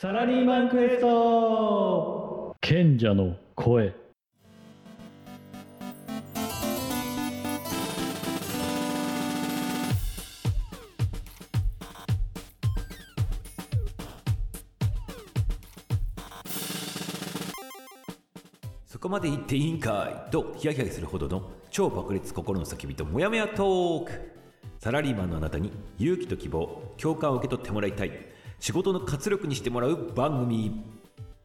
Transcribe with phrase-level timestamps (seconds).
[0.00, 2.54] サラリーマンクエスト。
[2.60, 3.92] 賢者の声。
[18.86, 20.30] そこまで言っていいんかい？
[20.30, 24.12] とヒヤヒヤするほどの超爆裂心の叫びとモヤモヤトーク。
[24.78, 28.12] サラリーマンのあなたに勇気と希望共感を受け取ってもらいたい
[28.60, 30.82] 仕事の活力にしてもらう番組。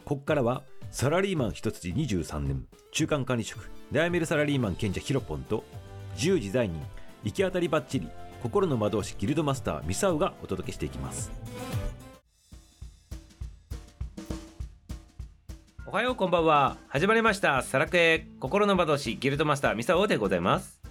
[0.04, 2.66] ここからはサラリーマン一筋23年。
[2.92, 3.70] 中間管理職。
[3.92, 5.64] 悩めるサラリーマン賢者ヒロポンと
[6.16, 6.82] 自由自在人
[7.24, 8.10] 行き当たりばっちり
[8.42, 11.32] 心の魔導士ギルドマスターミサウがお届けしていきます。
[15.86, 16.78] おはようこんばんは。
[16.88, 17.62] 始まりました。
[17.62, 20.82] サラクエ心の魔導士ギルドマスターミサオでございます。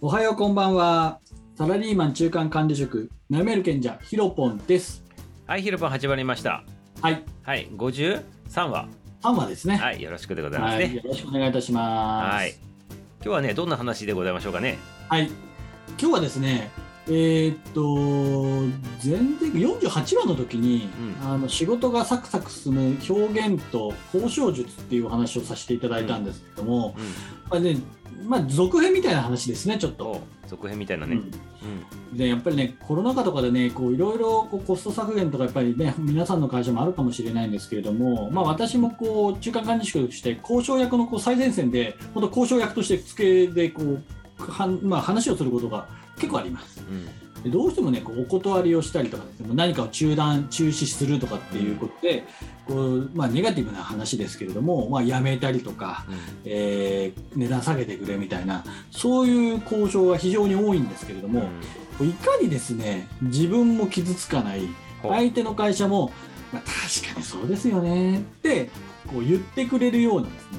[0.00, 1.20] おはようこんばんは。
[1.56, 5.03] サラリーマン中間管理職、なめる賢者、ヒロポンです。
[5.46, 6.64] はいヒロポン始まりました
[7.02, 7.22] はい。
[7.42, 8.22] はい53
[8.68, 8.88] 話
[9.22, 9.76] 3話ですね。
[9.76, 10.88] はいよろしくでございますはい。
[10.88, 12.34] ねよろしくお願いいたします。
[12.34, 12.54] はい。
[12.90, 15.28] 今日はねどんな話でございましょうかねはい。
[15.98, 16.70] 今日はですね、
[17.06, 17.96] えーっと、
[19.04, 20.88] 前前48話の時に、
[21.22, 21.28] うん。
[21.28, 27.04] あの仕事がサクサク進む表現と交渉術っていうお話をさせていただいたんですけども、うん。
[27.50, 27.76] まあね、
[28.26, 30.04] まあ、続編みたいな話ですね、ちょっと。
[30.04, 31.16] と続編みたいなね。
[31.16, 32.16] うん。
[32.16, 44.02] でやっぱりねコロナ禍とかでねこういろいろこうコスト削減とかやっぱりね皆さんの会社もあるかもしれないんですけれども、まあ、私もこう中間管理職として交渉役のこう最前線で本当交渉役として付けでこう
[44.38, 46.80] はん、まあ、話をすることが結構あります。
[46.80, 47.06] うん。
[47.42, 52.24] でどうしてもねこうお断りをしたりとかですね何かを中断中止するとかっていうことで、
[52.66, 56.06] こうまあ、ネガティブな話ですけれども、まあ、やめたりとか、
[56.44, 61.50] えー値段下げてくれみたいなそういう交渉が非常に多いんですけれども、
[62.00, 64.62] いかにですね自分も傷つかない
[65.02, 66.12] 相手の会社も、
[66.52, 68.70] まあ、確かにそうですよねって
[69.06, 70.58] こう言ってくれるようなですね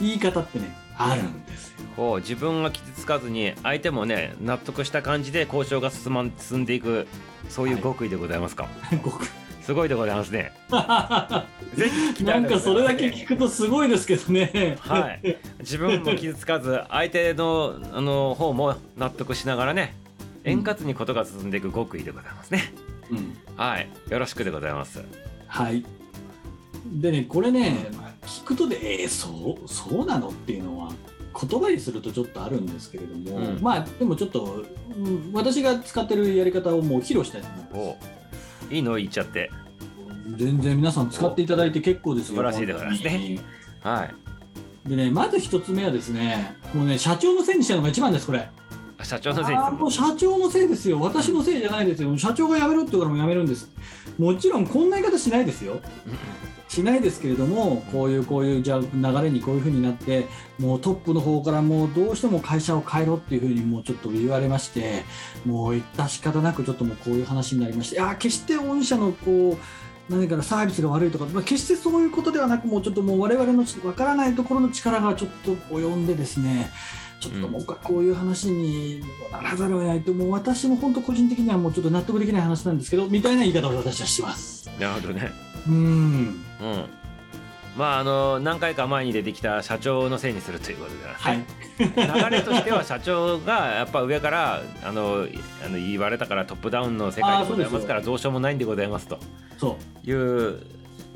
[0.00, 2.18] 言い方ってねあるんですよ。
[2.20, 7.08] 自分が傷つかずに相手もね納得した感じで交渉が進まん進んでいく
[7.48, 8.68] そういう極意でございますか、
[9.02, 9.26] ごく
[9.60, 10.52] すごいでございますね。
[11.74, 14.76] ぜひないんかそれだけ聞聞くとすごいですけどね。
[14.78, 15.36] はい。
[15.58, 19.96] 自分も傷つかず相手のあの方も納得しながらね
[20.44, 22.72] 円滑にことが進んでいく極意でございますね、
[23.10, 23.36] うん。
[23.56, 23.88] はい。
[24.10, 25.02] よろしくでございます。
[25.48, 25.84] はい。
[26.86, 30.28] でね、これね、まあ聞くとで、えー、そう、そうなの？
[30.28, 30.92] っていうのは、
[31.32, 34.64] 言葉にするとちょっとあるんですけれども、うんまあ、でもちょっと、
[34.96, 37.76] うん私が使ってるやり方をもう披露したいと思います。
[38.70, 39.50] おいいの言っちゃって
[40.36, 42.36] 全然皆さん使っていただいて結構ですよ。
[42.36, 43.38] 素晴らしいでございますね。
[43.80, 44.14] はい
[44.88, 48.48] でね、まず一つ目はですね、もうね、社長のせいにしたのが一番です、これ。
[48.98, 51.00] あ社長のせいもう社長のせいですよ。
[51.00, 52.16] 私のせいじゃないですよ。
[52.18, 53.70] 社長が辞めろって言うからもう辞めるんです。
[54.18, 55.80] もちろんこんな言い方しないですよ。
[56.72, 60.26] しないですけれども、こういうこういうじゃあ流れにこういう風になって、
[60.58, 65.04] もうトップの方からもうどうしても会社を変えろっていう風にもうちょっと言われまして、
[65.44, 69.58] もう致し方なくちょっともうこういう話になりまして、いやー決して御社のこ
[70.10, 76.70] う何からサービスが悪いとか、まあ、決してそういうことではなく、もうちょっともう我々のわからないところの力がちょっと及んでですね、
[77.20, 79.00] ちょっともうこういう話に
[79.30, 84.68] ならざるを得ないと、もう私も本当個人的にはもうちょっと納得できない話なんですけど、みたいな言い方を私はします。
[84.80, 85.74] なるほどねうん。
[85.74, 86.84] うん。
[87.76, 90.96] まああの何回か前に出てきた社長のせいにするということで。
[91.06, 92.30] はい。
[92.30, 95.26] 流れとしては社長がやっぱ上からあの
[95.64, 99.18] あの言われたからトップダウンの世界でございますからどうしようもないんでございますと
[99.58, 100.60] そいう。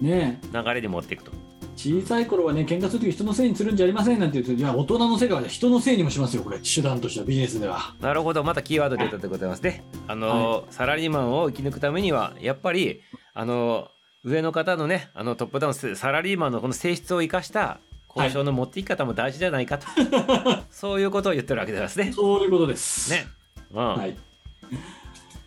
[0.01, 0.41] 流
[0.75, 1.33] れに持っていくと。
[1.77, 7.95] 小さい頃はね、喧嘩するとき人のせいにするんじゃありませんなんて言うと、いや、大人の世界は人のせいにもしますよ、これ、手段としては、ビジネスでは。
[8.01, 8.43] なるほど。
[8.43, 9.85] またキーワード出たでございますね。
[10.09, 13.03] あの、サラリーマンを生き抜くためにはやっぱり
[13.35, 13.91] あの
[14.25, 17.79] 上の方のねあのトップダウンサラリーマンのこの性質を生かした
[18.17, 19.87] 交渉の持っていき方も大事じゃないかと、
[20.73, 23.11] そういうことを言ってるわけですねそういうことです。
[23.11, 23.27] ね
[23.73, 24.17] うん、はい。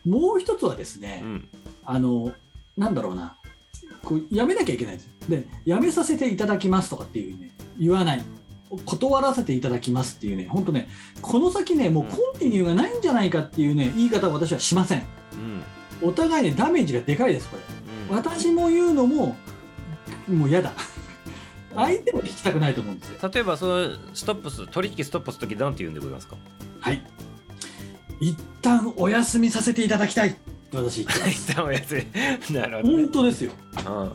[0.08, 1.48] もう一つはですね、うん
[1.84, 2.32] あの、
[2.78, 3.36] なんだろうな、
[4.04, 5.12] こうやめなきゃいけないんですよ。
[5.30, 8.24] で、やめさせていただきますとかっていうね、言わない。
[8.86, 10.88] 断らせていただきますっていうね、本当ね、
[11.24, 15.08] この先ね、もうコンティニューがないんじゃないかっていうね、言い方を私はしません。
[15.34, 15.64] うん
[16.02, 17.64] お互いね、ダメージがでかいです、これ。
[17.64, 19.36] うん私も言うのも、
[20.28, 20.72] もう嫌だ。
[21.76, 23.30] 相手も聞きたくないと思うんですよ。
[23.32, 26.36] 例えばそのストップす取引ストップするときなんて言うんでございますか？
[26.80, 27.06] はい。
[28.20, 30.36] 一旦お休みさせていただきたい
[30.74, 31.02] 私。
[31.30, 32.04] 一旦おやすみ
[32.60, 33.52] なるほど、ね本当ですよ。
[33.78, 34.12] うん、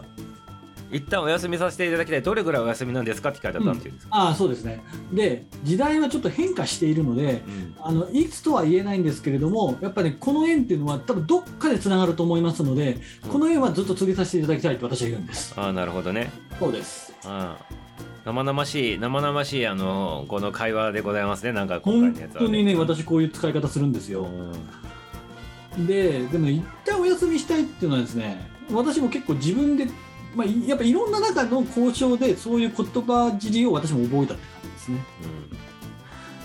[0.94, 2.22] 一旦お休みさせていただきたい。
[2.22, 4.82] どれぐらいお休みなんですかって聞かれたんて言うんですか、ああそうですね。
[5.12, 7.74] で時代はちょっと変化しているのでうん。
[7.80, 12.98] あのいつとは言えないんですけれどもやっぱり、ね、この縁っていうのは多分どっかでつながると思いますので
[13.28, 15.52] この縁はずっと続けさせていただきたいと私は言うんです。
[15.56, 16.30] ああなるほどね。
[16.58, 17.12] そうです。
[17.24, 17.74] ああ
[18.24, 21.52] 生々しい生々しいあのこの会話でございますね。
[21.52, 24.28] なんか今回本のやつは当にね私こういう使い方するんですよ。
[25.76, 25.86] うん。
[25.86, 29.86] ででも一旦お休みしたいっていうのはですね私も結構自分で、
[30.34, 35.04] まあ、いやっぱいろんな中の交渉でそういう言葉尻を私も覚えたって感じですね。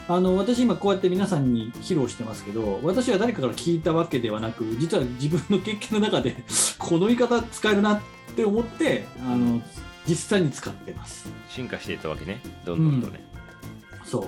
[0.07, 6.35] あの私今こうやって皆さんに披露してますけど私は誰かから聞いたわけではなく実は自分の経験の中で
[6.79, 8.01] この言い方使えるなっ
[8.35, 9.61] て思ってあの
[10.07, 11.29] 実際に使ってます。
[11.47, 12.41] 進化していったわけね。
[12.65, 13.23] どんどんとね、
[14.03, 14.27] そ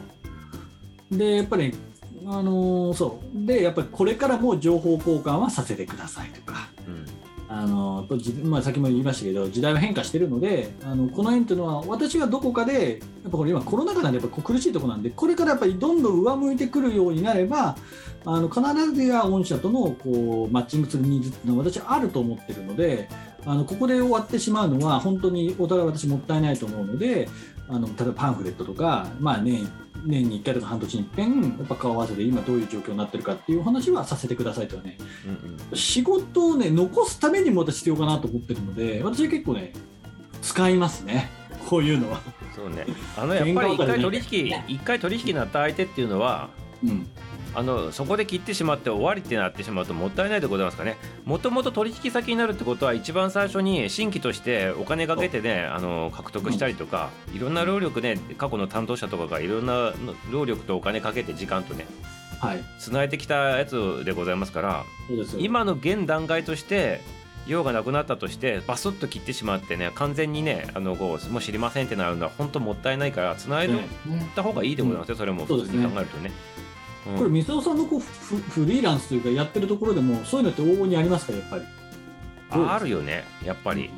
[1.12, 1.18] う。
[1.18, 1.74] でやっぱり
[2.28, 3.46] あのそう。
[3.46, 6.70] でやっぱりこれからも情報交換はさせてくださいとか。
[6.71, 6.71] うん
[7.54, 17.76] あのとじまあ、先も言いましたけど時代は変化してるのであのこの辺というのは私はどこかでやっぱこれ今コロナ禍なんでやっぱ苦しいところなんでこれからやっぱりどんどん上向いてくるようになれば
[18.24, 18.62] あの必
[18.94, 23.10] ずや御社とのこうマッチングするニーズっていうのは私はあると思ってるので
[23.46, 27.28] あのここで終わってしまうのは本当にお互い私もったいないと思うので
[27.68, 29.70] あの例えばパンフレットとか、まあ年
[30.04, 34.98] 年に1回とか半年に一遍やっぱ顔合わせで今どういう状況になってるかっていうお話はさせてくださいとはね。
[35.26, 35.32] うん
[35.72, 35.78] うん。
[35.78, 39.74] 仕事をね残すためにも私必要かなと思ってるので私は結構ね
[40.42, 41.30] 使いますね。
[41.70, 42.20] こういうのは、
[42.56, 42.86] そうね。
[43.16, 46.50] あのやっぱり一回取引一回取引になった相手っていうのは
[46.84, 47.08] うん、
[47.54, 50.98] あのそこで切ってしまって終わりってなってしまうともったいないでございますかね。
[51.26, 59.94] もともと取引先になるってことは一番最初に新規としてお金かけてねあの獲得したりとか、いろんな労力ね過去の担当者とかがいろんな
[60.32, 61.86] 労力とお金かけて時間とね
[62.40, 62.64] はい。
[62.80, 64.86] つないできたやつでございますから
[65.38, 67.02] 今の現段階として
[67.48, 73.82] 用がなくなったとしてバスッと切ってしまってね完全にねあのこうもう知りませんってなるのは本当もったいないからつないでおっ
[74.36, 76.32] た方がいいでございますよ、それも普通に考えるとね。
[77.08, 77.18] うん。
[77.18, 81.64] これ水尾さんのこうフフリーランスというかやってるところでもそういうのって往々にありますかやっぱり？
[82.50, 83.90] ああるよねやっぱり。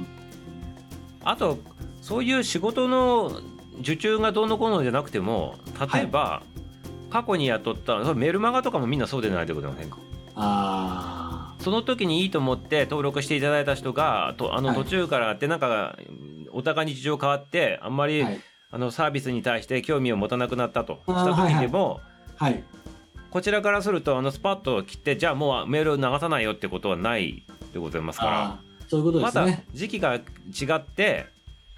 [1.24, 1.58] あと
[2.02, 3.40] そういう仕事の
[3.80, 5.56] 受注がどうのこうのじゃなくても
[5.94, 6.44] 例えば、
[7.10, 9.98] 過去に雇ったメルマガとかもみんなそうでないでございませんか。
[10.36, 14.78] あその時にいいと思って登録していただいた人がとあのはい。
[14.78, 15.98] 途中からってなんか
[16.52, 18.42] お互いに事情変わってあんまり、あはい。
[18.72, 22.02] あのサービスに対して興味を持たなくなったとした時でも、
[22.36, 22.64] はい
[23.34, 27.42] こちらからするとあのスパッと切ってじゃあもうメールを流さないよってことはない
[27.74, 28.60] でございますから。
[28.88, 30.22] そういうことでますたね時期が違
[30.76, 31.26] って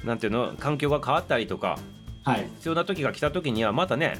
[0.03, 1.79] なんていうの環境が変わったりとか
[2.25, 2.49] はい。
[2.55, 4.19] 必要な時が来た時にはまたね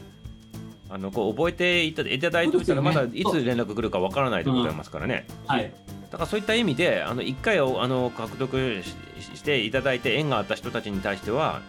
[0.90, 5.74] あのこう覚えていたいただいておいたらまだいつ連絡来るかわからないでございますからね、はい。
[6.12, 8.96] だからそういった意味であの1回をあの獲得し
[9.36, 11.62] していただいて縁があった人たちに対しては、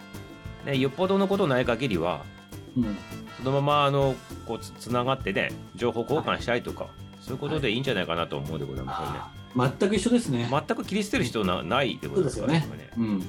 [0.65, 2.23] ね、よっぽどのことない限りは
[2.77, 2.97] うん。
[3.37, 4.15] そのままあの
[4.45, 6.87] こうつつながってね情報交換したりとか、
[7.21, 7.77] そういうことでい。
[7.77, 9.71] いんじゃないかなと思うでございますよね。
[9.79, 10.47] 全く一緒ですね。
[10.49, 12.67] 全く切り捨てる必要なないでございですよね。
[12.97, 13.23] うん。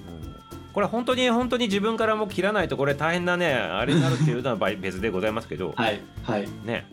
[0.73, 6.01] これ本当に本当に自分からも切らないとこれ大変なねあれになるっていうのは別でございますけど、はい。
[6.23, 6.49] はい。
[6.65, 6.87] ね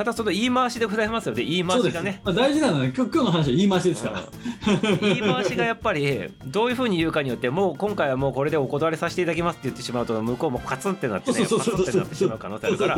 [0.00, 2.22] ただその言い回しでございますよね言い回しがね。
[2.24, 12.96] まあ大事なのはね今日の話は言い回しですからうん 言い回しがやっぱりどういうふうに言うかによってもう今回はもうこれでお断りさせていただきますって言ってしまうと向こうもカツンってなってねそうそうそうそうパツンってなってしまう可能性あるから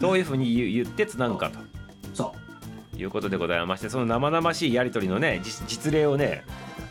[0.00, 1.60] どういうふうに言ってつなぐかと
[2.12, 2.34] そ
[2.96, 6.42] ういうことでございましてその生々しいやり取りのね実実例をね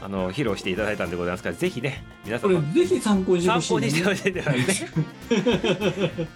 [0.02, 4.66] あの披露していただいたんでございますからぜひね皆これ様ぜひ参考にしてほ参しいね考にしてほしいんだよね。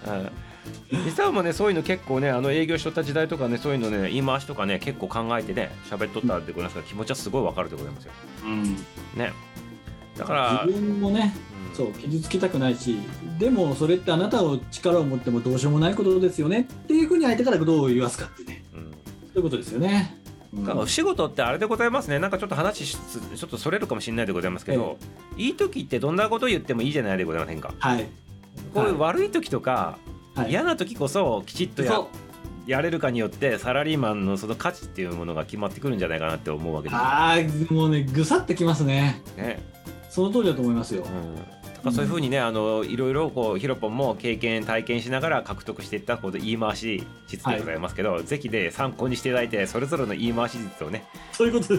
[0.06, 0.55] はい
[1.04, 8.12] 実はもうねそういうの結構ねあの営業しとった時代とかねそういうのね言い回しとかね結構考えてね喋っとったんでございますから気持ちはすごいわかるでございますよ。
[8.44, 8.76] うん。
[9.14, 9.32] ね。
[10.16, 11.34] だから、自分もね
[11.70, 11.76] うん。
[11.76, 12.98] そう傷つきたくないし
[13.38, 18.64] でもそれってあなたの力を持ってもどうしようもないことですよねっていうふうに相手からどう言わすかってね。
[18.74, 18.90] うん。
[18.92, 18.96] そ
[19.34, 20.16] ういうことですよね。
[20.54, 20.88] うん。
[20.88, 22.18] 仕事ってあれでございますね。
[22.18, 24.96] なんかちょっと話しちょっとそれるかもしれないでございますけど、
[25.36, 27.74] いい時ってどんなこと言ってもいいじゃないでございませんか。
[27.78, 28.06] はい、
[28.72, 29.98] こういう悪い時とか、
[30.36, 32.08] はい、嫌な時こそきちっとやそ
[32.66, 37.00] やれるかによってサラリーマンのその価値っていうものが決まってくるんじゃないかなって思うわけですよ。
[37.00, 39.22] ああもうねぐさってきますね。
[39.36, 39.60] ね。
[40.10, 41.06] その通りだと思いますよ。
[41.84, 51.04] うん、そういうふうにね、あのいろいろこうヒロポンも経験体験しながら獲得していったこう言い回し術でございますけど、ぜひね参考にしていただいてそれぞれの言い回し術をね。
[51.32, 51.76] そういうこと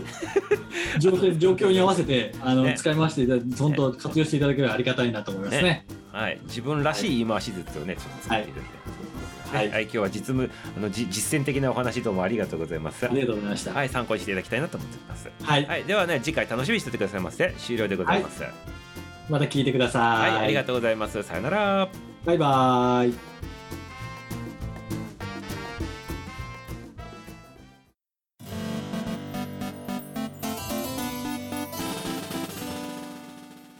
[0.99, 1.11] 状
[1.53, 2.75] 況に合わせてあの、ね。
[2.77, 5.63] 使い回して本当活用していただければありがたいなと思いますね。
[5.63, 5.85] ね
[6.17, 8.69] はい、自分らしい言い回し術をねちょっと作っていただい。
[9.51, 9.69] て、はい。
[9.69, 9.83] はい。
[9.83, 13.05] 今日は実務あのじ実践的なお話どうもありがとうございます。
[13.05, 13.71] ありがとうございました。
[13.71, 13.89] はい。
[13.89, 15.29] 参考にしていただきたいなと思っています。
[15.43, 15.83] はい、はい。
[15.83, 17.53] ではね次回楽しみにしててくださいませ。
[17.59, 18.43] 終了でございます。
[19.29, 20.31] また聞いてください。
[20.31, 21.21] はい、ありがとうございます。
[21.21, 21.87] さよなら。
[22.25, 23.13] バイバイ。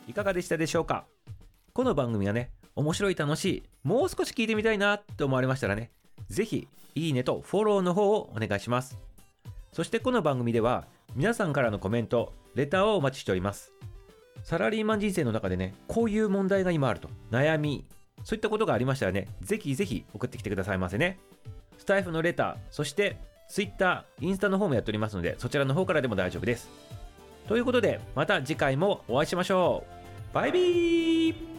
[0.08, 1.06] いかがでしたでしょうか？
[1.78, 5.92] この番組がね、面白い楽しい、もう少し聞いてみたいなと思われましたらね、
[6.28, 8.98] ぜひ、いいねとフォローの方をお願いします。
[9.74, 13.74] そしてこの番組では、皆さんからのコメント、レターをお待ちしております。
[14.42, 17.86] サラリーマン人生の中でね、こういう問題が今あると、悩み、
[18.24, 21.20] そういったことがありましたらね、ぜひぜひ送ってきてくださいませね。
[21.78, 23.18] スタイフのレター、そして
[23.50, 26.72] Twitter、インスタの方もやっておりますので、そちらの方からでも大丈夫です。
[27.48, 29.84] ということで、また次回もお会いしましょ
[30.32, 30.34] う。
[30.34, 31.57] バイビー